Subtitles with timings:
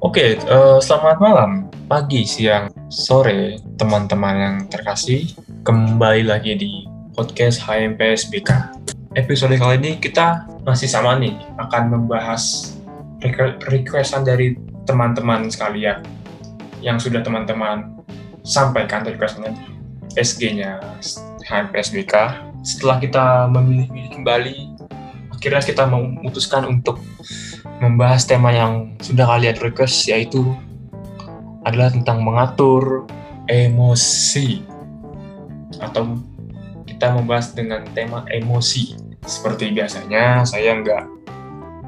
[0.00, 5.28] Oke, uh, selamat malam, pagi, siang, sore, teman-teman yang terkasih.
[5.60, 8.48] Kembali lagi di podcast HMPSBK.
[9.12, 12.72] Episode kali ini kita masih sama nih, akan membahas
[13.68, 14.56] requestan dari
[14.88, 16.00] teman-teman sekalian
[16.80, 17.92] yang sudah teman-teman
[18.40, 19.52] sampaikan requestannya
[20.16, 20.80] SG-nya
[21.44, 22.40] HMPSBK.
[22.64, 24.80] Setelah kita memilih kembali,
[25.28, 27.04] akhirnya kita memutuskan untuk
[27.80, 30.44] membahas tema yang sudah kalian request yaitu
[31.64, 33.04] adalah tentang mengatur
[33.48, 34.64] emosi.
[35.80, 36.20] Atau
[36.88, 38.96] kita membahas dengan tema emosi.
[39.24, 41.04] Seperti biasanya saya nggak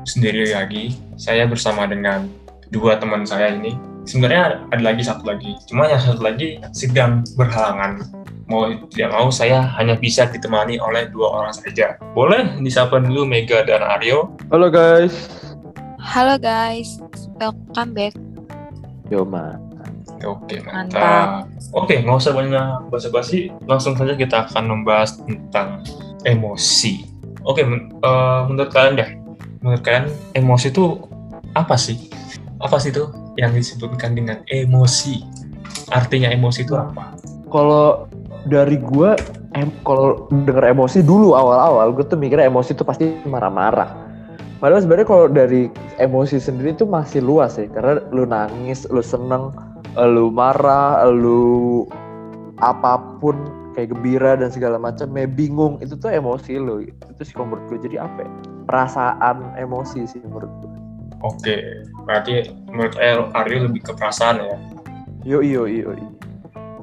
[0.04, 0.96] sendiri lagi.
[1.16, 2.28] Saya bersama dengan
[2.72, 3.76] dua teman saya ini.
[4.02, 5.54] Sebenarnya ada lagi satu lagi.
[5.70, 8.02] Cuma yang satu lagi sedang berhalangan.
[8.50, 11.96] Mau tidak mau saya hanya bisa ditemani oleh dua orang saja.
[12.12, 14.34] Boleh disapa dulu Mega dan Aryo?
[14.50, 15.42] Halo guys
[16.02, 16.98] Halo guys,
[17.38, 18.10] welcome back.
[19.06, 19.54] Yo ma.
[20.26, 20.90] Oke mantap.
[20.90, 21.28] mantap.
[21.70, 25.86] Oke nggak usah banyak basa-basi, langsung saja kita akan membahas tentang
[26.26, 27.06] emosi.
[27.46, 29.10] Oke, men uh, menurut kalian deh,
[29.62, 31.06] menurut kalian emosi itu
[31.54, 32.10] apa sih?
[32.58, 33.06] Apa sih itu
[33.38, 35.22] yang disebutkan dengan emosi?
[35.94, 37.14] Artinya emosi itu apa?
[37.46, 38.10] Kalau
[38.50, 39.14] dari gue,
[39.54, 44.11] em kalau denger emosi dulu awal-awal, gue tuh mikirnya emosi itu pasti marah-marah
[44.62, 45.66] Padahal sebenarnya kalau dari
[45.98, 49.50] emosi sendiri itu masih luas sih, karena lu nangis, lu seneng,
[49.98, 51.82] lu marah, lu
[52.62, 53.34] apa pun
[53.74, 56.86] kayak gembira dan segala macam, ya bingung itu tuh emosi lu.
[56.86, 58.22] Itu sih menurut gue jadi apa?
[58.22, 58.30] Ya?
[58.70, 60.70] Perasaan emosi sih menurut gue.
[61.26, 61.58] Oke,
[62.06, 62.94] berarti menurut
[63.34, 64.56] Aryo lebih ke perasaan ya?
[65.26, 65.90] Yo yo yo.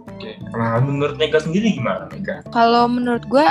[0.04, 2.44] Oke, nah menurut Mega sendiri gimana Mega?
[2.52, 3.48] Kalau menurut gue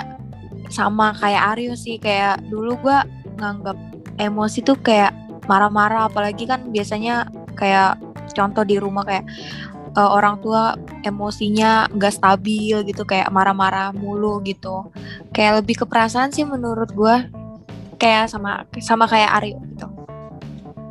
[0.69, 2.99] sama kayak Aryo sih, kayak dulu gue
[3.41, 3.88] nganggap
[4.19, 5.15] emosi tuh kayak
[5.49, 7.97] marah-marah apalagi kan biasanya kayak
[8.37, 9.25] contoh di rumah kayak
[9.97, 14.93] uh, orang tua emosinya nggak stabil gitu kayak marah-marah mulu gitu
[15.33, 17.17] kayak lebih ke perasaan sih menurut gue
[17.99, 19.87] kayak sama sama kayak Aryo gitu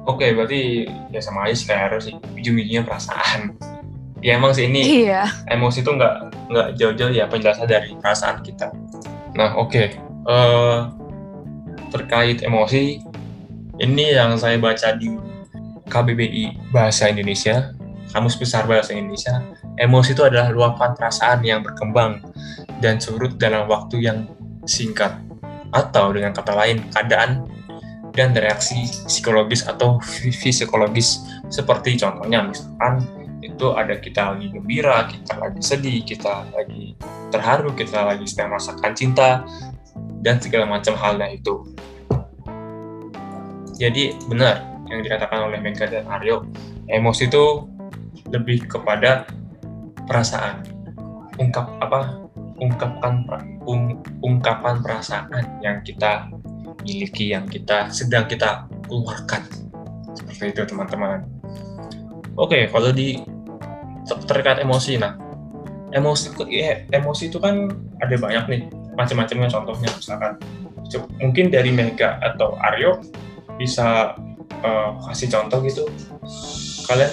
[0.10, 3.56] oke berarti ya sama aja sih kayak Aryo sih ujung-ujungnya perasaan
[4.26, 5.30] ya emang sih ini iya.
[5.48, 6.16] emosi tuh nggak
[6.50, 8.74] nggak jauh-jauh ya penjelasan dari perasaan kita
[9.38, 9.88] nah oke okay.
[10.26, 10.78] uh, eh,
[11.94, 13.00] terkait emosi
[13.78, 15.14] ini yang saya baca di
[15.88, 17.72] KBBI Bahasa Indonesia,
[18.12, 19.40] Kamus Besar Bahasa Indonesia.
[19.78, 22.26] Emosi itu adalah luapan perasaan yang berkembang
[22.82, 24.26] dan surut dalam waktu yang
[24.66, 25.14] singkat.
[25.70, 27.46] Atau dengan kata lain, keadaan
[28.18, 30.02] dan reaksi psikologis atau
[30.42, 31.22] fisiologis
[31.54, 33.06] seperti contohnya misalkan
[33.46, 36.98] itu ada kita lagi gembira, kita lagi sedih, kita lagi
[37.30, 39.46] terharu, kita lagi sedang merasakan cinta
[40.26, 41.62] dan segala macam halnya itu.
[43.78, 46.50] Jadi benar yang dikatakan oleh Mega dan Aryo,
[46.90, 47.70] emosi itu
[48.34, 49.30] lebih kepada
[50.10, 50.66] perasaan,
[51.38, 52.28] ungkap apa?
[52.58, 53.22] ungkapkan
[53.70, 55.30] ung, ungkapan perasaan
[55.62, 56.26] yang kita
[56.82, 59.46] miliki, yang kita sedang kita keluarkan.
[60.18, 61.22] Seperti itu teman-teman.
[62.34, 63.22] Oke, kalau di
[64.26, 65.18] terkait emosi, nah
[65.94, 67.70] emosi ya, emosi itu kan
[68.02, 68.62] ada banyak nih
[68.98, 70.34] macam-macamnya contohnya misalkan
[71.22, 73.00] mungkin dari Mega atau Aryo
[73.58, 74.16] bisa
[74.64, 75.84] uh, kasih contoh gitu.
[76.88, 77.12] Kalian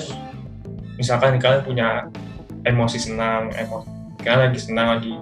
[1.01, 1.89] misalkan kalian punya
[2.65, 3.89] emosi senang emosi
[4.25, 5.13] kalian lagi senang lagi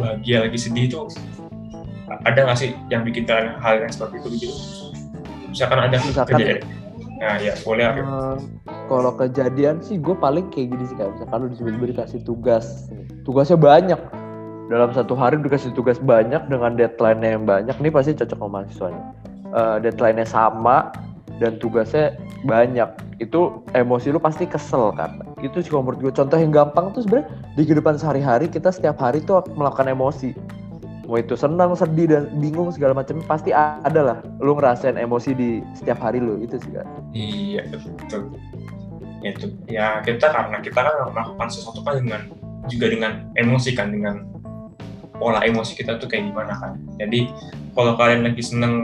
[0.00, 1.02] bahagia lagi sedih itu
[2.24, 4.56] ada nggak sih yang bikin kalian hal yang seperti itu gitu?
[5.52, 6.64] Misalkan ada misalkan, kejadian.
[7.18, 8.38] Nah ya boleh uh,
[8.88, 12.88] kalau kejadian sih gue paling kayak gini sih kayak misalkan lu tiba-tiba dikasih tugas.
[13.28, 14.00] Tugasnya banyak.
[14.68, 19.27] Dalam satu hari dikasih tugas banyak dengan deadline yang banyak nih pasti cocok sama mahasiswanya
[19.52, 20.92] uh, deadline-nya sama
[21.38, 22.88] dan tugasnya banyak.
[23.18, 25.22] Itu emosi lu pasti kesel kan?
[25.42, 29.22] Itu sih menurut gue contoh yang gampang tuh sebenarnya di kehidupan sehari-hari kita setiap hari
[29.22, 30.34] tuh melakukan emosi.
[31.08, 34.18] Mau itu senang sedih dan bingung segala macam pasti ada lah.
[34.44, 36.84] Lu ngerasain emosi di setiap hari lu itu sih kan
[37.16, 38.28] iya betul.
[39.24, 42.28] Itu ya kita karena kita kan melakukan sesuatu kan dengan
[42.68, 44.28] juga dengan emosi kan dengan
[45.16, 46.76] pola emosi kita tuh kayak gimana kan.
[47.00, 47.32] Jadi
[47.72, 48.74] kalau kalian lagi seneng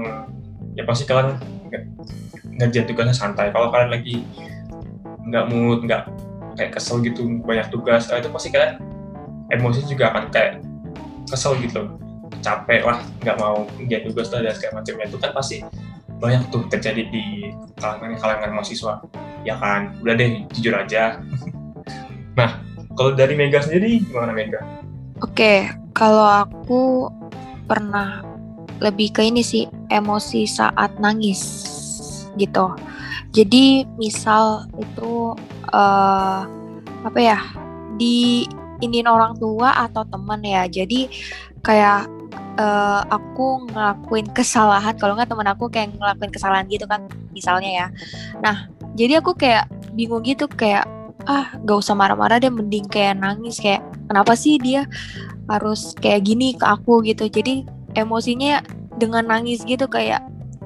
[0.75, 1.38] ya pasti kalian
[2.59, 3.50] ngerjain tugasnya santai.
[3.50, 4.23] Kalau kalian lagi
[5.25, 6.03] nggak mood nggak
[6.55, 8.79] kayak kesel gitu banyak tugas itu pasti kalian
[9.50, 10.62] emosi juga akan kayak
[11.31, 11.91] kesel gitu.
[12.44, 15.06] Capek lah nggak mau ngerjain tugas dan segala macamnya.
[15.09, 15.65] Itu kan pasti
[16.21, 17.50] banyak tuh terjadi di
[17.81, 19.03] kalangan kalangan mahasiswa.
[19.44, 19.97] Ya kan?
[20.00, 21.19] Udah deh jujur aja.
[22.35, 22.59] Nah
[22.99, 24.59] kalau dari Mega sendiri gimana Mega?
[25.23, 27.06] Oke, kalau aku
[27.71, 28.34] pernah
[28.85, 31.41] lebih ke ini sih emosi saat nangis
[32.37, 32.77] gitu.
[33.33, 35.33] Jadi misal itu
[35.73, 36.41] eh
[37.05, 37.41] apa ya
[37.97, 38.45] di
[38.85, 40.69] iniin orang tua atau temen ya.
[40.69, 41.09] Jadi
[41.65, 42.05] kayak
[42.61, 47.87] eh, aku ngelakuin kesalahan kalau nggak temen aku kayak ngelakuin kesalahan gitu kan misalnya ya.
[48.45, 49.67] Nah jadi aku kayak
[49.97, 50.87] bingung gitu kayak
[51.25, 54.85] ah gak usah marah-marah deh mending kayak nangis kayak kenapa sih dia
[55.49, 58.62] harus kayak gini ke aku gitu jadi emosinya
[58.99, 60.23] dengan nangis gitu kayak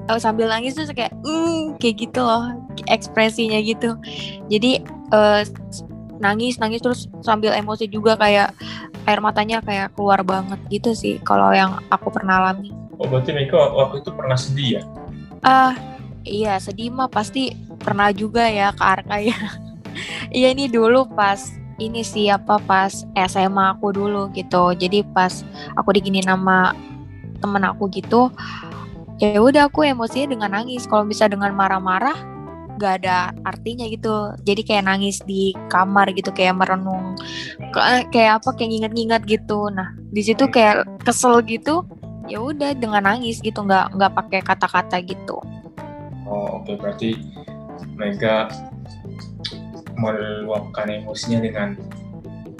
[0.09, 2.53] eh, sambil nangis tuh kayak mm, kayak gitu loh
[2.89, 3.97] ekspresinya gitu.
[4.49, 4.81] Jadi
[5.13, 5.41] eh,
[6.19, 8.51] nangis nangis terus sambil emosi juga kayak
[9.07, 12.75] air matanya kayak keluar banget gitu sih kalau yang aku pernah alami.
[12.99, 14.83] Oh berarti Miko waktu itu pernah sedih ya?
[15.39, 15.71] ah
[16.27, 19.39] iya sedih mah pasti pernah juga ya ke Arka ya.
[20.31, 21.41] Iya ini dulu pas
[21.81, 24.71] ini sih apa pas SMA aku dulu gitu.
[24.77, 25.43] Jadi pas
[25.75, 26.71] aku digini nama
[27.39, 28.29] temen aku gitu
[29.19, 30.87] ya udah aku emosinya dengan nangis.
[30.87, 32.15] Kalau bisa dengan marah-marah
[32.79, 34.31] gak ada artinya gitu.
[34.47, 37.19] Jadi kayak nangis di kamar gitu kayak merenung
[37.75, 39.67] Ke- kayak apa kayak nginget-nginget gitu.
[39.67, 41.83] Nah di situ kayak kesel gitu
[42.31, 45.43] ya udah dengan nangis gitu nggak nggak pakai kata-kata gitu.
[46.23, 46.71] Oh oke.
[46.79, 47.19] Berarti
[47.99, 48.47] Mega
[49.99, 51.75] meluapkan emosinya dengan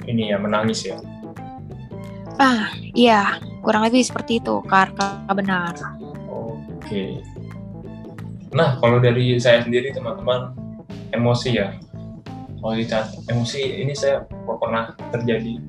[0.04, 1.00] ini ya menangis ya.
[2.40, 5.76] ah iya kurang lebih seperti itu Karka benar
[6.80, 7.22] Oke.
[8.56, 10.56] Nah kalau dari saya sendiri teman-teman
[11.14, 11.76] emosi ya.
[12.60, 15.60] Kalau kita emosi ini saya pernah terjadi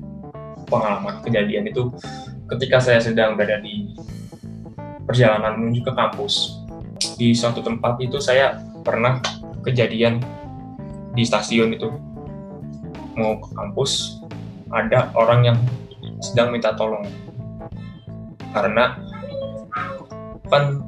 [0.68, 1.92] pengalaman kejadian itu
[2.48, 3.92] ketika saya sedang berada di
[5.04, 6.64] perjalanan menuju ke kampus
[7.16, 9.20] di suatu tempat itu saya pernah
[9.64, 10.20] kejadian
[11.12, 11.92] di stasiun itu
[13.16, 14.20] mau ke kampus
[14.72, 15.58] ada orang yang
[16.24, 17.04] sedang minta tolong
[18.52, 18.96] karena
[20.48, 20.84] kan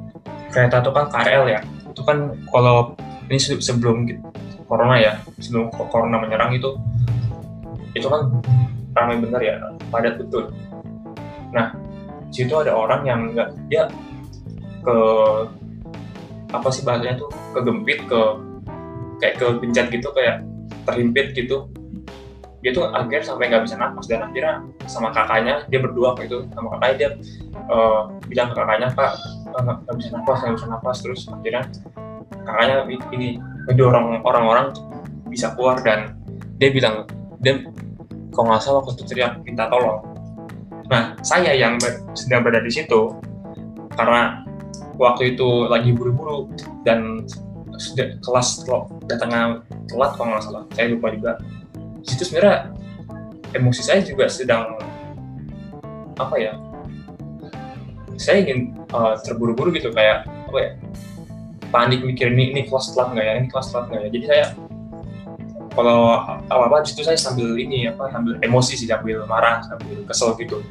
[0.53, 1.59] kereta itu kan KRL ya.
[1.91, 2.93] Itu kan kalau
[3.27, 4.05] ini se- sebelum
[4.65, 6.73] corona ya sebelum corona menyerang itu
[7.93, 8.27] itu kan
[8.95, 9.55] ramai bener ya
[9.89, 10.49] padat betul.
[11.53, 11.73] Nah
[12.29, 13.87] situ ada orang yang nggak dia
[14.85, 14.97] ke
[16.53, 18.21] apa sih bahasanya tuh kegempit ke
[19.19, 20.43] kayak kegencet gitu kayak
[20.85, 21.65] terhimpit gitu
[22.65, 24.53] dia tuh akhirnya sampai nggak bisa nafas dan akhirnya
[24.89, 27.09] sama kakaknya dia berdua gitu sama kakaknya dia
[27.53, 29.11] eh, bilang ke kakaknya pak
[29.53, 31.63] eh, nggak bisa nafas nggak bisa nafas terus akhirnya
[32.41, 32.75] kakaknya
[33.13, 33.37] ini
[33.69, 34.73] ngedorong orang-orang
[35.29, 36.17] bisa keluar dan
[36.57, 37.05] dia bilang
[37.37, 37.61] dia
[38.33, 40.01] kalau nggak salah waktu itu teriak minta tolong.
[40.91, 43.15] Nah saya yang ber- sedang berada di situ
[43.95, 44.43] karena
[44.99, 46.51] waktu itu lagi buru-buru
[46.83, 47.23] dan
[47.75, 48.63] sudah kelas
[49.07, 50.63] datangnya telat kalau nggak salah.
[50.75, 51.31] Saya lupa juga
[52.05, 52.71] situ sebenarnya
[53.57, 54.77] emosi saya juga sedang
[56.15, 56.53] apa ya
[58.15, 60.71] saya ingin uh, terburu-buru gitu kayak apa ya
[61.75, 63.33] panik mikir ini ini kelas telat nggak ya?
[63.43, 64.09] Ini kelas telat nggak ya?
[64.15, 64.45] Jadi saya
[65.75, 69.99] kalau apa apa di situ saya sambil ini apa sambil emosi sih sambil marah sambil
[70.07, 70.63] kesel gitu.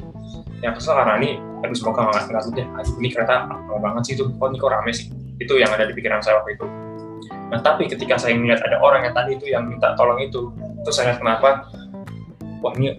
[0.65, 2.67] Yang kesel karena ini aduh semoga nggak nggak deh.
[2.81, 4.25] Aduh ini kereta lama banget sih itu.
[4.33, 5.05] Kok ini kok rame sih?
[5.37, 6.65] Itu yang ada di pikiran saya waktu itu.
[7.53, 10.49] Nah tapi ketika saya melihat ada orang yang tadi itu yang minta tolong itu
[10.85, 11.65] terus saya kenapa
[12.61, 12.93] wah ini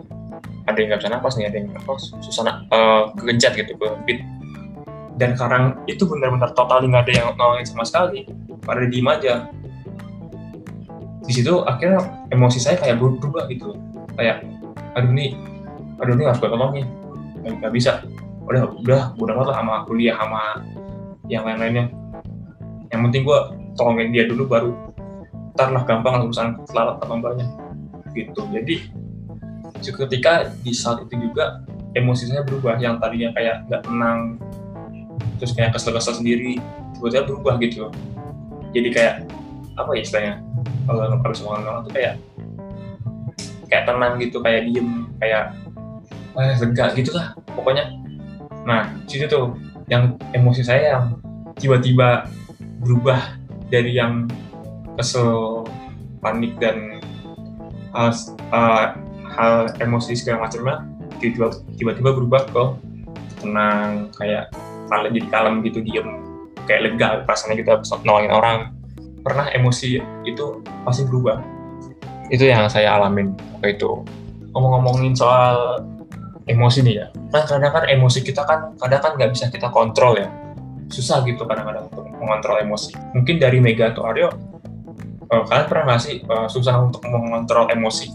[0.67, 4.19] ada yang nggak bisa nafas nih ada yang nafas susah na- eh, kegencet gitu kebit
[5.17, 8.29] dan sekarang itu benar-benar total nggak ada yang nolongin sama sekali.
[8.61, 9.49] Pada diem aja.
[11.25, 13.81] Di situ akhirnya emosi saya kayak berubah gitu.
[14.15, 14.45] Kayak
[14.93, 15.33] aduh nih
[16.05, 16.87] aduh nih harus gue tolongin.
[17.49, 18.05] Nggak bisa.
[18.45, 20.61] Udah udah udah amat lah sama kuliah sama
[21.33, 21.89] yang lain-lainnya.
[22.93, 23.39] Yang penting gue
[23.73, 24.73] tolongin dia dulu baru
[25.57, 27.49] ntar lah gampang urusan selamat apa mbaknya
[28.17, 28.41] gitu.
[28.49, 28.89] Jadi
[29.85, 31.61] ketika di saat itu juga
[31.93, 32.81] emosi saya berubah.
[32.81, 34.21] Yang tadinya kayak nggak tenang
[35.37, 36.57] terus kayak kesel-kesel sendiri
[36.97, 37.93] tiba-tiba berubah gitu.
[38.73, 39.15] Jadi kayak
[39.77, 40.35] apa ya istilahnya?
[40.89, 42.15] Kalau harus ngomong tuh kayak
[43.67, 45.53] kayak tenang gitu kayak diem kayak
[46.39, 47.85] eh, lega gitu lah pokoknya.
[48.65, 49.57] Nah situ tuh
[49.87, 51.05] yang emosi saya yang
[51.57, 52.27] tiba-tiba
[52.83, 53.39] berubah
[53.71, 54.27] dari yang
[54.97, 55.63] kesel
[56.21, 56.96] panik dan
[57.97, 58.93] uh,
[59.37, 60.85] hal emosi segala macamnya
[61.21, 62.65] tiba- tiba-tiba berubah ke
[63.41, 64.53] tenang kayak
[64.87, 66.09] kalau jadi kalem gitu diem
[66.67, 68.59] kayak lega perasaannya kita bisa nolongin orang.
[69.27, 71.43] Pernah emosi itu pasti berubah.
[72.31, 74.07] Itu yang saya alamin waktu itu.
[74.55, 75.83] Ngomong-ngomongin soal
[76.47, 80.15] emosi nih ya kan kadang kan emosi kita kan kadang kan nggak bisa kita kontrol
[80.15, 80.31] ya.
[80.87, 82.95] Susah gitu kadang-kadang untuk mengontrol emosi.
[83.15, 84.31] Mungkin dari Mega atau Aryo
[85.27, 88.11] eh, kalian pernah nggak sih eh, susah untuk mengontrol emosi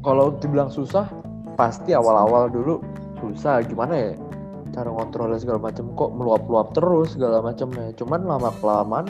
[0.00, 1.04] Kalau dibilang susah,
[1.54, 2.80] pasti awal-awal dulu
[3.20, 3.60] susah.
[3.60, 4.12] Gimana ya?
[4.72, 7.92] Cara ngontrolnya segala macam kok meluap-luap terus segala macamnya.
[7.92, 9.04] Cuman lama kelamaan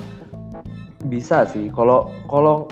[1.06, 1.70] bisa sih.
[1.70, 2.66] Kalau kalau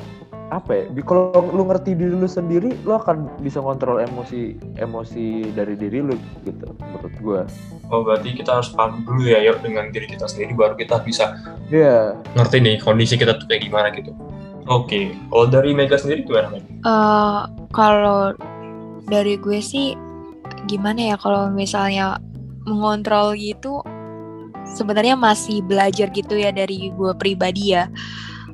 [0.49, 0.85] apa ya?
[0.88, 6.03] bi- Kalau lu ngerti diri lu sendiri, lu akan bisa kontrol emosi emosi dari diri
[6.03, 6.75] lu gitu.
[6.75, 7.41] Menurut gua.
[7.88, 11.38] Oh berarti kita harus paham dulu ya yuk dengan diri kita sendiri baru kita bisa
[11.71, 12.19] Iya.
[12.35, 14.11] ngerti nih kondisi kita tuh kayak gimana gitu.
[14.69, 16.65] Oke, kalau dari Mega sendiri gimana Meg?
[16.85, 17.41] Eh,
[17.73, 18.37] kalau
[19.09, 19.97] dari gue sih
[20.69, 22.21] gimana ya kalau misalnya
[22.69, 23.81] mengontrol gitu
[24.69, 27.89] sebenarnya masih belajar gitu ya dari gue pribadi ya.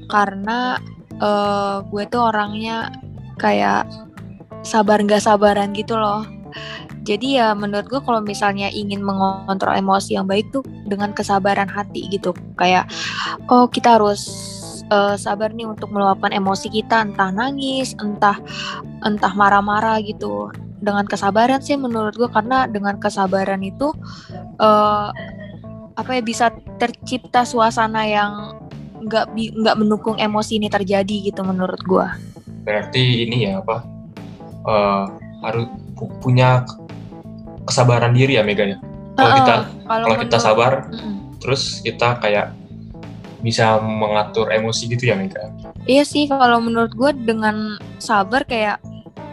[0.06, 0.78] Karena
[1.18, 2.94] eh, gue tuh orangnya
[3.42, 3.90] kayak
[4.62, 6.22] sabar nggak sabaran gitu loh.
[7.04, 12.06] Jadi ya menurut gue kalau misalnya ingin mengontrol emosi yang baik tuh dengan kesabaran hati
[12.06, 12.30] gitu.
[12.54, 12.86] Kayak
[13.50, 14.53] oh kita harus
[14.94, 18.38] eh, sabar nih untuk meluapkan emosi kita entah nangis entah
[19.02, 23.90] entah marah-marah gitu dengan kesabaran sih menurut gue karena dengan kesabaran itu
[24.56, 25.08] eh
[25.94, 26.46] apa ya bisa
[26.76, 28.54] tercipta suasana yang
[29.00, 32.06] nggak nggak mendukung emosi ini terjadi gitu menurut gue
[32.64, 33.84] Berarti ini ya apa?
[34.64, 35.04] eh,
[35.44, 36.64] harus pu- punya
[37.64, 38.78] kesabaran diri ya Mega ya.
[39.14, 41.14] Kalau Heeh, kita kalau kita menurut- sabar, Mm-mm.
[41.38, 42.56] terus kita kayak
[43.44, 45.52] bisa mengatur emosi gitu ya Mega.
[45.84, 48.80] Iya sih kalau menurut gue dengan sabar kayak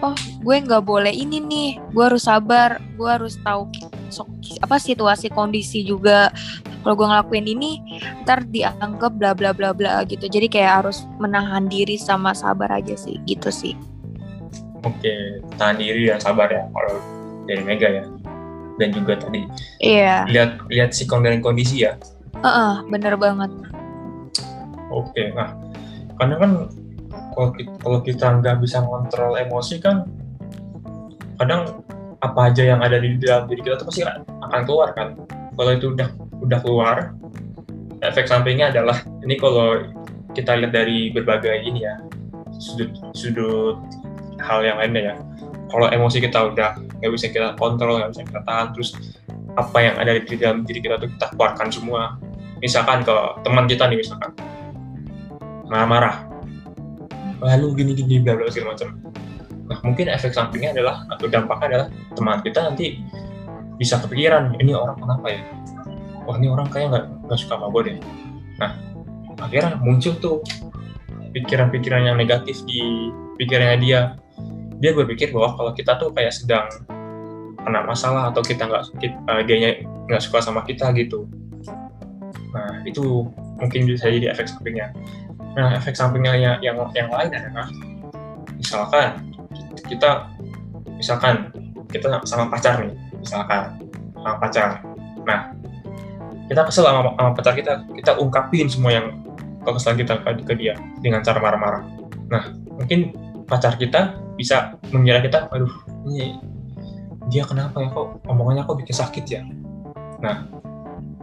[0.03, 3.69] oh gue nggak boleh ini nih gue harus sabar gue harus tahu
[4.59, 6.33] apa situasi kondisi juga
[6.83, 7.79] kalau gue ngelakuin ini
[8.25, 12.97] ntar dianggap bla bla bla bla gitu jadi kayak harus menahan diri sama sabar aja
[12.97, 13.77] sih gitu sih
[14.81, 16.97] Oke, tahan diri dan sabar ya kalau
[17.45, 18.03] dari Mega ya.
[18.81, 19.45] Dan juga tadi
[19.77, 21.93] iya lihat lihat sikon dan kondisi ya.
[22.41, 23.53] Heeh, bener banget
[24.91, 25.55] Oke, nah
[26.19, 26.51] karena kan
[27.33, 30.05] kalau kita, kalau kita nggak bisa ngontrol emosi kan
[31.39, 31.81] kadang
[32.21, 35.17] apa aja yang ada di dalam diri kita tuh pasti akan keluar kan.
[35.57, 36.09] Kalau itu udah
[36.41, 36.95] udah keluar,
[38.05, 39.89] efek sampingnya adalah ini kalau
[40.37, 41.97] kita lihat dari berbagai ini ya
[42.61, 43.81] sudut sudut
[44.37, 45.15] hal yang lainnya ya.
[45.71, 48.89] Kalau emosi kita udah nggak bisa kita kontrol, nggak bisa kita tahan, terus
[49.55, 52.21] apa yang ada di dalam diri kita tuh kita keluarkan semua.
[52.61, 54.29] Misalkan ke teman kita nih misalkan
[55.71, 56.27] marah-marah,
[57.39, 58.99] lalu gini-gini bla bla segala macam.
[59.71, 62.99] Nah mungkin efek sampingnya adalah atau dampaknya adalah teman kita nanti
[63.79, 65.41] bisa kepikiran ini orang kenapa ya?
[66.27, 67.97] Wah ini orang kayak nggak nggak suka sama gue deh.
[68.59, 68.75] Nah
[69.39, 70.43] akhirnya muncul tuh
[71.31, 73.09] pikiran-pikiran yang negatif di
[73.39, 74.01] pikirannya dia.
[74.83, 76.67] Dia berpikir bahwa kalau kita tuh kayak sedang
[77.63, 78.83] kena masalah atau kita nggak
[79.29, 81.31] uh, dianya nggak suka sama kita gitu.
[82.51, 84.91] Nah itu mungkin bisa jadi efek sampingnya.
[85.51, 87.67] Nah, efek sampingnya yang yang, yang lain adalah
[88.55, 89.19] misalkan
[89.87, 90.31] kita
[90.95, 91.51] misalkan
[91.91, 93.75] kita sama pacar nih, misalkan
[94.15, 94.69] sama pacar.
[95.27, 95.51] Nah,
[96.47, 99.07] kita kesel sama, sama pacar kita, kita ungkapin semua yang
[99.67, 101.83] kekesalan kita ke, ke dia dengan cara marah-marah.
[102.31, 102.43] Nah,
[102.79, 103.11] mungkin
[103.45, 105.69] pacar kita bisa mengira kita, aduh,
[106.07, 106.39] ini
[107.29, 109.41] dia kenapa ya kok omongannya kok bikin sakit ya.
[110.23, 110.47] Nah,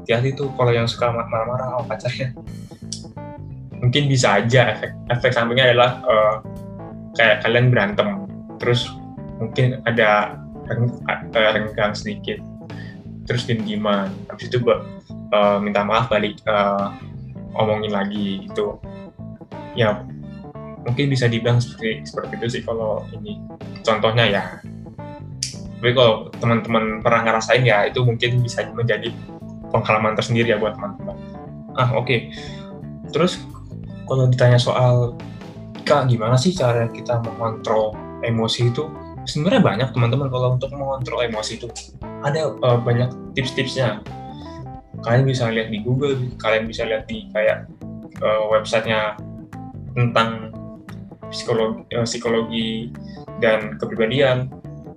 [0.00, 2.28] hati-hati tuh kalau yang suka marah-marah sama pacarnya
[3.88, 4.76] mungkin bisa aja.
[4.76, 6.36] Efek efek sampingnya adalah uh,
[7.16, 8.28] kayak kalian berantem.
[8.60, 8.84] Terus
[9.40, 10.36] mungkin ada
[10.68, 12.36] reng, uh, renggang sedikit.
[13.24, 14.12] Terus diem-dieman.
[14.28, 16.92] Habis itu uh, minta maaf balik uh,
[17.56, 18.76] omongin lagi itu
[19.72, 20.04] ya
[20.84, 23.40] mungkin bisa dibilang seperti seperti itu sih kalau ini
[23.80, 24.44] contohnya ya.
[25.80, 29.14] Tapi kalau teman-teman pernah ngerasain ya itu mungkin bisa menjadi
[29.72, 31.16] pengalaman tersendiri ya buat teman-teman.
[31.72, 32.04] Ah oke.
[32.04, 32.20] Okay.
[33.08, 33.40] terus
[34.08, 35.14] kalau ditanya soal
[35.84, 37.92] kak gimana sih cara kita mengontrol
[38.24, 38.88] emosi itu?
[39.28, 41.68] Sebenarnya banyak teman-teman kalau untuk mengontrol emosi itu
[42.24, 44.00] ada uh, banyak tips-tipsnya.
[45.04, 47.68] Kalian bisa lihat di Google kalian bisa lihat di kayak
[48.24, 49.20] uh, websitenya
[49.92, 50.50] tentang
[51.28, 52.68] psikologi, uh, psikologi
[53.44, 54.48] dan kepribadian.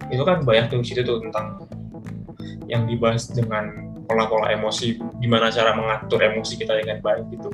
[0.07, 1.67] Itu kan banyak tuh situ tuh tentang
[2.71, 7.51] yang dibahas dengan pola-pola emosi gimana cara mengatur emosi kita dengan baik gitu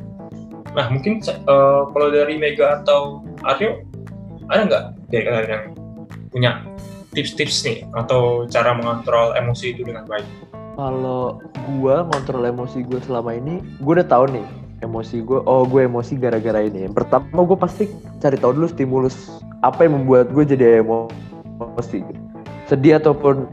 [0.75, 3.85] Nah, mungkin uh, kalau dari Mega atau Aryo,
[4.51, 5.63] ada nggak dari kalian yang
[6.31, 6.51] punya
[7.15, 10.27] tips-tips nih atau cara mengontrol emosi itu dengan baik?
[10.77, 14.45] Kalau gua ngontrol emosi gue selama ini, gue udah tahu nih
[14.85, 15.41] emosi gue.
[15.49, 16.85] Oh, gue emosi gara-gara ini.
[16.85, 17.89] Yang pertama gue pasti
[18.21, 22.05] cari tahu dulu stimulus apa yang membuat gue jadi emosi.
[22.69, 23.49] Sedih ataupun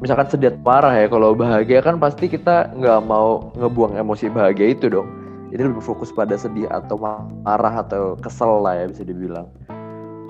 [0.00, 1.12] misalkan sedih parah ya.
[1.12, 5.19] Kalau bahagia kan pasti kita nggak mau ngebuang emosi bahagia itu dong
[5.50, 6.96] jadi lebih fokus pada sedih atau
[7.44, 9.46] marah atau kesel lah ya bisa dibilang.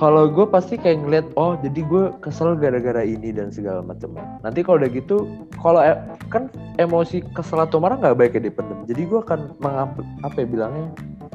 [0.00, 4.16] Kalau gue pasti kayak ngeliat oh jadi gue kesel gara-gara ini dan segala macam.
[4.40, 5.28] Nanti kalau udah gitu
[5.60, 5.92] kalau e
[6.32, 6.48] kan
[6.80, 10.88] emosi kesel atau marah nggak baik ya dipendem jadi gue akan mengambil apa ya bilangnya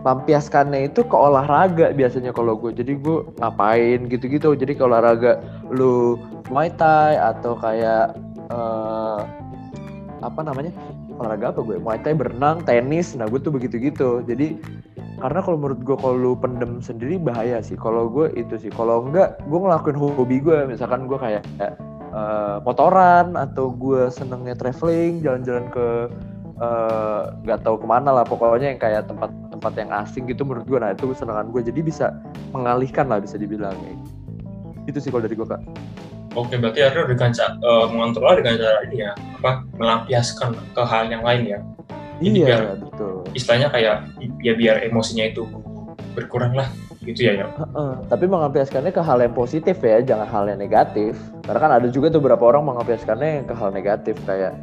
[0.05, 4.53] lampiaskannya itu ke olahraga biasanya kalau gue jadi gue ngapain gitu-gitu.
[4.53, 5.41] Jadi ke olahraga
[5.73, 6.21] lu
[6.53, 8.13] muay thai atau kayak
[8.53, 9.19] eh,
[10.21, 10.69] apa namanya
[11.19, 11.77] olahraga apa gue?
[11.79, 13.15] Muay thai berenang tenis.
[13.15, 14.55] Nah gue tuh begitu gitu jadi
[15.15, 17.79] karena kalau menurut gue kalau lu pendem sendiri bahaya sih.
[17.79, 18.71] Kalau gue itu sih.
[18.71, 20.67] Kalau enggak gue ngelakuin hobi gue.
[20.67, 25.87] Misalkan gue kayak eh, motoran atau gue senengnya traveling jalan-jalan ke
[26.59, 28.25] eh, nggak tahu ke mana lah.
[28.27, 30.79] Pokoknya yang kayak tempat-tempat yang asing gitu menurut gue.
[30.83, 31.63] Nah itu kesenangan gue.
[31.63, 32.11] Jadi bisa
[32.51, 33.75] mengalihkan lah bisa dibilang.
[34.85, 35.63] Itu sih kalau dari gue kak
[36.35, 41.07] Oke, berarti Aryo dengan ca- eh, mengontrol dengan cara ini ya, apa melampiaskan ke hal
[41.07, 41.59] yang lain ya.
[42.19, 43.95] Jadi iya biar- betul Istilahnya kayak
[44.39, 45.47] ya biar emosinya itu
[46.11, 46.67] berkurang lah,
[47.03, 47.47] gitu ya ya.
[47.49, 51.15] Heeh, tapi mengampiaskannya ke hal yang positif ya, jangan hal yang negatif.
[51.43, 54.55] Karena kan ada juga tuh beberapa orang mengampiaskannya ke hal negatif kayak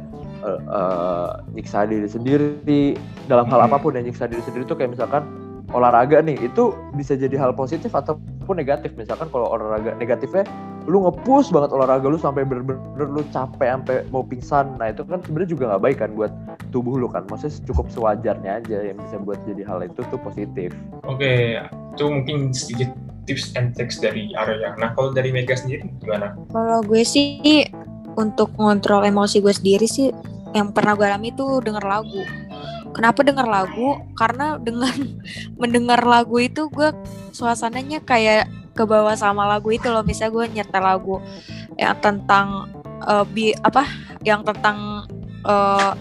[0.43, 2.83] eh, eh, nyiksa diri sendiri
[3.25, 3.67] dalam hal Hmm.
[3.67, 5.23] apa pun ya nyiksa diri sendiri tuh kayak misalkan
[5.71, 8.91] olahraga nih itu bisa jadi hal positif ataupun negatif.
[8.93, 10.43] Misalkan kalau olahraga negatifnya
[10.83, 14.75] lu ngepush banget olahraga lu sampai bener-bener lu capek sampai mau pingsan.
[14.75, 16.31] Nah itu kan sebenarnya juga nggak baik kan buat
[16.75, 17.23] tubuh lu kan.
[17.31, 20.75] Maksudnya cukup sewajarnya aja yang bisa buat jadi hal itu tuh positif.
[21.07, 21.55] Oke,
[21.95, 22.91] itu mungkin sedikit
[23.23, 24.75] tips and tricks dari Arya.
[24.75, 26.35] Nah, kalau dari Mega sendiri gimana?
[26.51, 27.67] Kalau gue sih
[28.19, 30.11] untuk ngontrol emosi gue sendiri sih
[30.53, 32.21] yang pernah gue alami itu denger lagu.
[32.93, 33.97] Kenapa denger lagu?
[34.19, 34.93] Karena dengan
[35.61, 36.91] mendengar lagu itu gue
[37.33, 40.05] suasananya kayak ke bawah sama lagu itu loh.
[40.05, 41.15] Misalnya gue nyetel lagu
[41.77, 42.69] yang tentang
[43.05, 43.85] eh, bi apa?
[44.25, 45.07] Yang tentang
[45.45, 45.91] eh,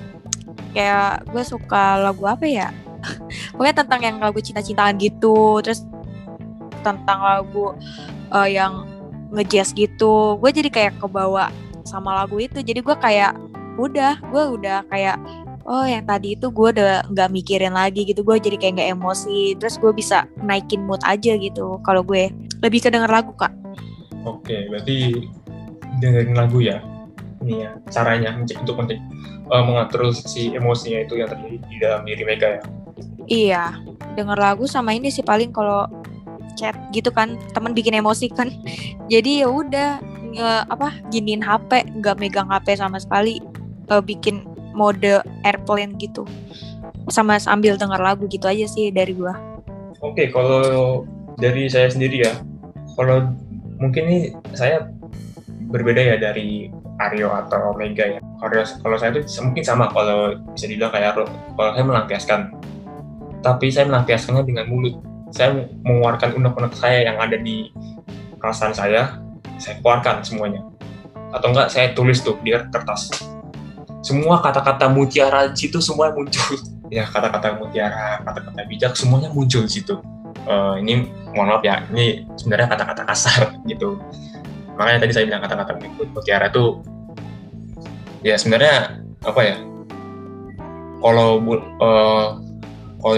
[0.73, 2.69] kayak gue suka lagu apa ya?
[3.55, 5.61] Pokoknya tentang yang lagu cinta-cintaan gitu.
[5.61, 5.85] Terus
[6.83, 7.76] tentang lagu
[8.33, 8.93] eh, yang
[9.33, 11.49] ngejazz gitu gue jadi kayak kebawa
[11.88, 13.33] sama lagu itu jadi gue kayak
[13.81, 15.17] udah gue udah kayak
[15.66, 19.54] oh yang tadi itu gue udah nggak mikirin lagi gitu gue jadi kayak nggak emosi
[19.59, 23.53] terus gue bisa naikin mood aja gitu kalau gue lebih ke denger lagu kak
[24.22, 25.27] Oke, berarti
[25.98, 26.79] dengerin lagu ya.
[27.42, 28.98] Ini ya, caranya untuk untuk untuk,
[29.51, 32.62] eh, mengatur si emosinya itu yang terjadi di dalam diri Mega ya.
[33.31, 33.64] iya
[34.18, 35.87] denger lagu sama ini sih paling kalau
[36.59, 38.51] chat gitu kan temen bikin emosi kan
[39.12, 39.90] jadi ya udah
[40.68, 43.38] apa giniin HP nggak megang HP sama sekali
[43.90, 44.42] eh, bikin
[44.73, 46.27] mode airplane gitu
[47.11, 49.53] sama sambil denger lagu gitu aja sih dari gua
[50.03, 51.07] Oke, kalau
[51.39, 52.35] dari saya sendiri ya,
[52.99, 53.31] kalau
[53.79, 54.91] mungkin nih saya
[55.71, 58.21] berbeda ya dari Aryo atau Mega ya.
[58.43, 61.23] Kalau kalau saya tuh mungkin sama kalau bisa dibilang kayak.
[61.55, 62.41] Kalau saya melampiaskan,
[63.47, 64.99] tapi saya melampiaskannya dengan mulut.
[65.31, 65.55] Saya
[65.87, 67.71] mengeluarkan unek-unek saya yang ada di
[68.43, 69.23] perasaan saya,
[69.63, 70.67] saya keluarkan semuanya.
[71.31, 73.32] Atau enggak saya tulis tuh di kertas.
[74.03, 76.59] Semua kata-kata mutiara di situ semua muncul.
[76.97, 79.97] ya kata-kata mutiara, kata-kata bijak semuanya muncul di situ.
[80.43, 84.03] Eh, ini mohon maaf ya, ini sebenarnya kata-kata kasar gitu.
[84.75, 85.79] Makanya tadi saya bilang kata-kata
[86.11, 86.83] mutiara itu
[88.27, 89.57] ya sebenarnya apa ya?
[91.03, 92.29] Kalau eh,
[93.03, 93.15] kalau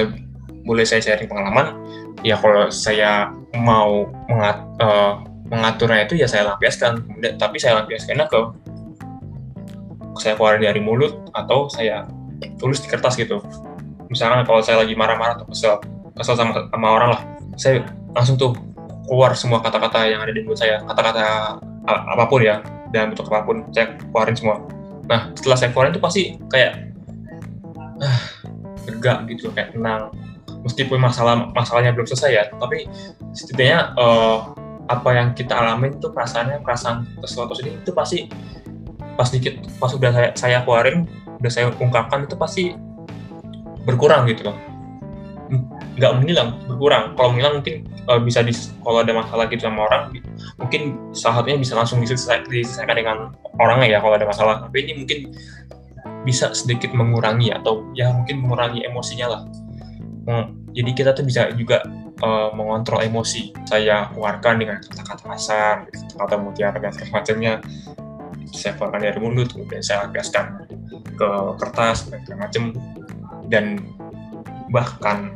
[0.64, 1.76] boleh saya sharing pengalaman,
[2.24, 5.12] ya kalau saya mau mengat, eh,
[5.48, 7.04] mengaturnya itu ya saya lampiaskan,
[7.36, 8.40] tapi saya lampiaskannya ke
[10.18, 12.06] saya keluarin dari mulut atau saya
[12.58, 13.42] tulis di kertas gitu.
[14.10, 15.80] Misalkan kalau saya lagi marah-marah atau kesel,
[16.14, 17.22] kesel sama, sama orang lah,
[17.58, 17.82] saya
[18.14, 18.54] langsung tuh
[19.08, 22.62] keluar semua kata-kata yang ada di mulut saya, kata-kata apa pun ya,
[22.94, 24.62] dalam bentuk apa pun, saya keluarin semua.
[25.10, 26.72] Nah, setelah saya keluarin itu pasti kayak
[28.00, 28.20] ah,
[28.86, 30.14] lega gitu, kayak tenang.
[30.64, 32.88] Meskipun masalah masalahnya belum selesai ya, tapi
[33.36, 34.38] setidaknya eh,
[34.88, 38.28] apa yang kita alamin itu perasaannya perasaan atau sedih itu pasti
[39.14, 41.06] pas dikit pas udah saya, saya keluarin
[41.40, 42.64] udah saya ungkapkan itu pasti
[43.84, 44.56] berkurang gitu loh.
[45.94, 47.12] Nggak menghilang berkurang.
[47.14, 50.02] Kalau menghilang mungkin eh, bisa di, kalau ada masalah gitu sama orang
[50.58, 53.16] mungkin salah bisa langsung diselesai- diselesaikan dengan
[53.60, 54.64] orangnya ya kalau ada masalah.
[54.66, 55.18] Tapi ini mungkin
[56.24, 59.42] bisa sedikit mengurangi atau ya mungkin mengurangi emosinya lah.
[60.74, 61.84] Jadi kita tuh bisa juga
[62.18, 63.52] eh, mengontrol emosi.
[63.68, 67.60] Saya keluarkan dengan kata-kata kasar kata-kata mutiara dan segala macamnya
[68.54, 70.64] saya keluarkan dari mulut kemudian saya lampiaskan
[71.14, 72.70] ke kertas segala macam
[73.50, 73.82] dan
[74.70, 75.34] bahkan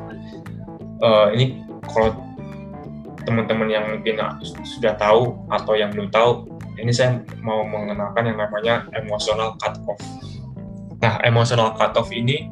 [1.02, 1.44] eh, ini
[1.90, 2.14] kalau
[3.26, 4.16] teman-teman yang mungkin
[4.64, 10.00] sudah tahu atau yang belum tahu ini saya mau mengenalkan yang namanya emotional cut off
[11.02, 12.48] nah emotional cut off ini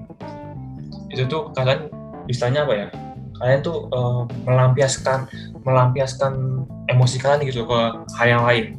[1.11, 1.89] itu tuh kalian
[2.29, 2.89] istilahnya apa ya?
[3.37, 5.19] Kalian tuh eh, melampiaskan
[5.65, 6.33] melampiaskan
[6.89, 7.79] emosi kalian gitu ke
[8.17, 8.79] hal yang lain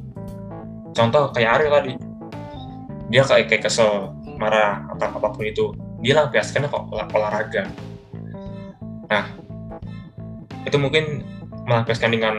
[0.98, 1.94] contoh kayak Ariel tadi.
[3.14, 5.72] Dia kayak kayak kesel marah atau apa pun itu.
[6.02, 7.70] Dia lampiaskannya ke olah- olahraga.
[9.08, 9.24] Nah
[10.66, 11.24] itu mungkin
[11.70, 12.36] melampiaskan dengan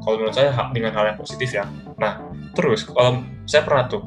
[0.00, 1.68] kalau menurut saya ha- dengan hal yang positif ya.
[2.00, 2.24] Nah
[2.56, 4.02] terus kalau saya pernah tuh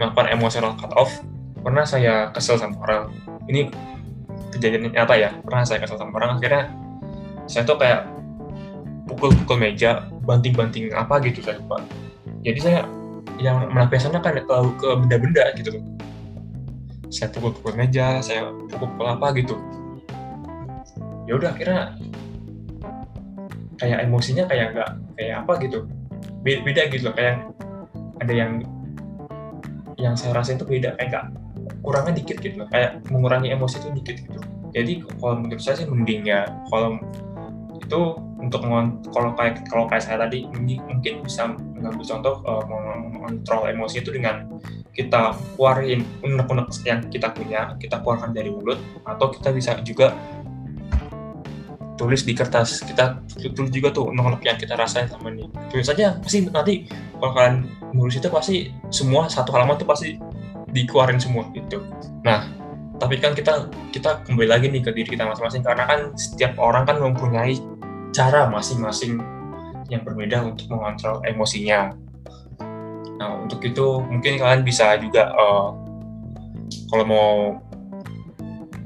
[0.00, 1.12] melakukan emotional cut off
[1.60, 3.12] pernah saya kesel sama orang.
[3.46, 3.68] Ini
[4.56, 6.72] kejadian nyata ya pernah saya kesel sama orang akhirnya
[7.44, 8.08] saya tuh kayak
[9.08, 11.80] pukul-pukul meja banting-banting apa gitu saya lupa.
[12.44, 12.80] Jadi saya
[13.36, 15.70] yang melampiaskannya kan terlalu ke benda-benda gitu.
[17.12, 19.54] Saya pukul-pukul meja saya pukul-pukul apa gitu.
[21.28, 21.96] Ya udah akhirnya
[23.78, 25.84] kayak emosinya kayak nggak kayak apa gitu.
[26.40, 27.44] Be- beda gitu loh kayak
[28.18, 28.64] ada yang
[29.98, 31.24] yang saya rasain itu beda kayak nggak
[31.84, 32.68] kurangnya dikit gitu loh.
[32.72, 34.40] Kayak mengurangi emosi itu dikit gitu.
[34.72, 37.00] Jadi kalau menurut saya sih mending ya kalau
[37.88, 38.00] itu
[38.38, 38.60] untuk
[39.10, 42.62] kalau kayak kalau kayak saya tadi mungkin bisa mengambil contoh eh,
[43.28, 44.48] mengontrol emosi itu dengan
[44.96, 50.16] kita keluarin unek-unek yang kita punya kita keluarkan dari mulut atau kita bisa juga
[51.94, 52.82] tulis di kertas.
[52.82, 53.20] Kita
[53.54, 56.88] tulis juga tuh unek-unek yang kita rasain sama ini tulis aja pasti nanti
[57.20, 57.56] kalau kalian
[57.92, 60.16] nulis itu pasti semua satu halaman tuh pasti
[60.72, 61.84] dikeluarin semua gitu.
[62.24, 62.48] Nah
[62.98, 66.82] tapi kan kita kita kembali lagi nih ke diri kita masing-masing karena kan setiap orang
[66.82, 67.54] kan mempunyai
[68.10, 69.22] cara masing-masing
[69.88, 71.94] yang berbeda untuk mengontrol emosinya
[73.18, 75.68] nah untuk itu mungkin kalian bisa juga eh,
[76.88, 77.30] kalau mau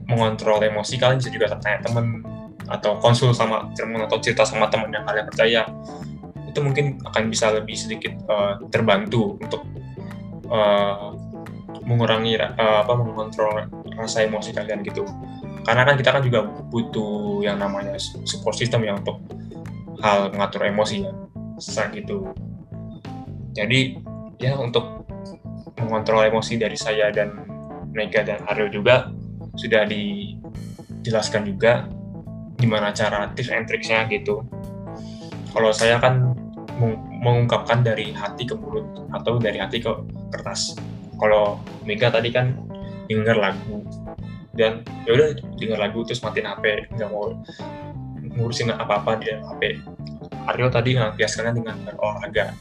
[0.08, 2.24] mengontrol emosi kalian bisa juga tanya temen
[2.68, 5.62] atau konsul sama teman atau cerita sama teman yang kalian percaya.
[6.48, 9.62] Itu mungkin akan bisa lebih sedikit eh, terbantu untuk
[10.48, 11.08] eh,
[11.84, 15.04] mengurangi ra- eh, apa mengontrol rasa emosi kalian gitu.
[15.62, 19.22] Karena kan kita kan juga butuh yang namanya support system ya untuk
[20.02, 21.12] hal mengatur emosi ya
[21.94, 22.26] gitu
[23.54, 23.94] jadi
[24.42, 25.06] ya untuk
[25.78, 27.46] mengontrol emosi dari saya dan
[27.94, 29.08] Mega dan Aryo juga.
[29.54, 31.86] Sudah dijelaskan juga
[32.58, 34.42] gimana cara tips and tricksnya gitu.
[35.52, 36.34] Kalau saya kan
[36.82, 39.92] meng- mengungkapkan dari hati ke mulut atau dari hati ke
[40.34, 40.74] kertas.
[41.20, 42.56] Kalau Mega tadi kan
[43.06, 43.84] denger lagu
[44.52, 47.32] dan ya udah denger lagu terus matiin HP nggak mau
[48.36, 49.80] ngurusin apa-apa di HP
[50.48, 52.56] Aryo tadi ngelampiaskannya dengan berolahraga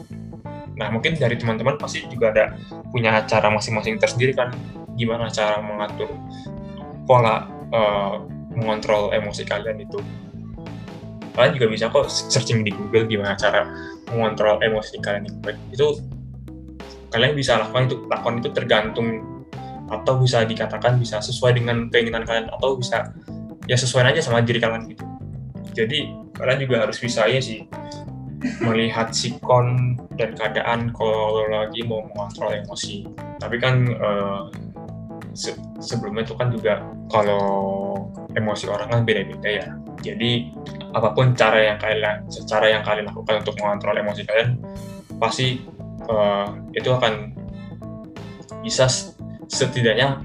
[0.79, 2.55] nah mungkin dari teman-teman pasti juga ada
[2.89, 4.51] punya cara masing-masing tersendiri kan.
[4.95, 6.11] Gimana cara mengatur
[7.07, 8.15] pola eh,
[8.55, 9.99] mengontrol emosi kalian itu.
[11.31, 13.63] Kalian juga bisa kok searching di Google gimana cara
[14.11, 15.57] mengontrol emosi kalian baik.
[15.71, 16.03] Itu
[17.11, 19.07] kalian bisa lakukan itu lakukan itu tergantung
[19.91, 23.11] atau bisa dikatakan bisa sesuai dengan keinginan kalian atau bisa
[23.67, 25.03] ya sesuai aja sama diri kalian gitu.
[25.71, 27.63] Jadi kalian juga harus bisa ya sih
[28.61, 33.05] melihat sikon dan keadaan kalau lagi mau mengontrol emosi.
[33.37, 34.43] Tapi kan eh,
[35.37, 37.45] se- sebelumnya itu kan juga kalau
[38.33, 39.67] emosi orang kan beda-beda ya.
[40.01, 40.49] Jadi
[40.91, 44.59] apa pun cara yang kalian cara yang kalian lakukan untuk mengontrol emosi kalian
[45.21, 45.61] pasti
[46.09, 47.31] eh, itu akan
[48.65, 48.89] bisa
[49.47, 50.21] setidaknya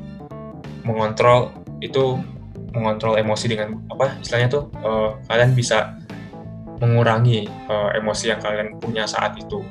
[0.82, 2.18] mengontrol itu
[2.72, 6.00] mengontrol emosi dengan apa istilahnya tuh eh, kalian bisa
[6.82, 9.64] mengurangi eh, emosi yang kalian punya saat itu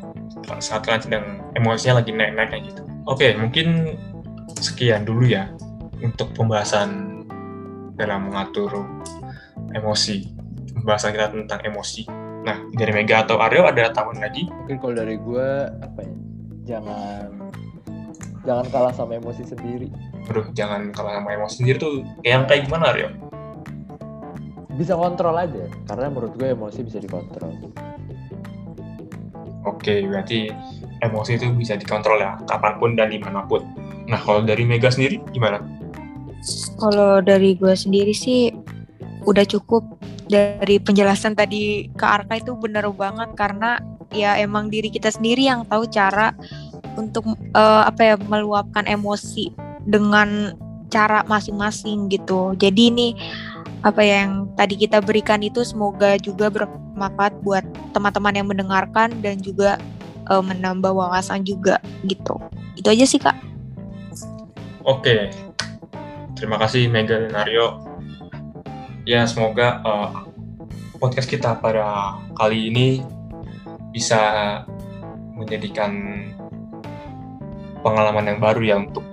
[0.61, 1.25] saat kalian sedang
[1.57, 3.97] emosinya lagi naik-naik kayak gitu oke mungkin
[4.61, 5.49] sekian dulu ya
[6.01, 7.21] untuk pembahasan
[7.95, 8.85] dalam mengatur
[9.73, 10.29] emosi
[10.81, 12.05] pembahasan kita tentang emosi
[12.45, 15.47] nah dari Mega atau Aryo ada tambahan lagi Mungkin kalau dari gue
[15.81, 16.13] apa ya?
[16.65, 17.29] Jangan
[18.45, 19.89] jangan kalah sama emosi sendiri.
[20.29, 23.09] Aduh, jangan kalah sama emosi sendiri tuh yang kayak gimana Aryo?
[24.75, 27.51] Bisa kontrol aja, karena menurut gue emosi bisa dikontrol.
[29.65, 30.51] Oke, berarti
[30.99, 33.63] emosi itu bisa dikontrol ya, kapan pun dan di mana pun.
[34.05, 35.63] Nah, kalau dari Mega sendiri gimana?
[36.77, 38.53] Kalau dari gue sendiri sih
[39.25, 39.81] udah cukup
[40.29, 43.81] dari penjelasan tadi ke Arka itu bener banget karena
[44.13, 46.37] ya emang diri kita sendiri yang tahu cara
[46.99, 49.49] untuk eh, apa ya meluapkan emosi
[49.85, 50.53] dengan
[50.93, 52.53] cara masing-masing gitu.
[52.55, 53.07] Jadi ini
[53.85, 57.61] apa ya yang tadi kita berikan itu semoga juga bermanfaat buat
[57.93, 59.77] teman-teman yang mendengarkan dan juga
[60.25, 61.77] eh, menambah wawasan juga
[62.09, 62.41] gitu.
[62.73, 63.37] Itu aja sih kak.
[64.81, 65.29] Oke,
[66.33, 67.85] terima kasih Mega dan Aryo.
[69.05, 70.09] Ya, semoga eh,
[70.97, 73.05] podcast kita pada kali ini
[73.93, 74.17] bisa
[75.37, 76.25] menjadikan
[77.85, 79.05] pengalaman yang baru ya untuk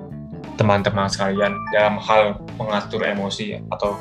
[0.56, 4.00] teman-teman sekalian dalam hal mengatur emosi atau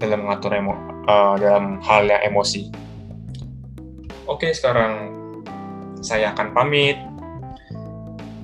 [0.00, 2.72] dalam mengatur emo, eh, dalam hal yang emosi.
[4.24, 5.12] Oke, sekarang
[6.00, 6.96] saya akan pamit.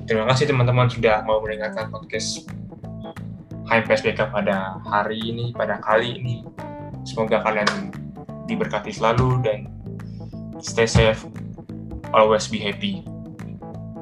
[0.05, 2.47] Terima kasih teman-teman sudah mau mendengarkan podcast
[3.67, 6.37] HMPSBK pada hari ini, pada kali ini.
[7.03, 7.91] Semoga kalian
[8.47, 9.59] diberkati selalu dan
[10.63, 11.27] stay safe,
[12.15, 13.03] always be happy.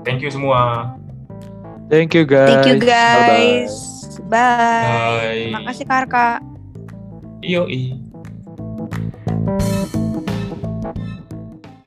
[0.04, 0.92] Thank you semua.
[1.88, 2.48] Thank you guys.
[2.52, 3.72] Thank you guys.
[4.28, 4.28] Bye.
[4.28, 5.40] Bye.
[5.48, 6.53] Terima kasih Karka.
[7.48, 7.94] 友谊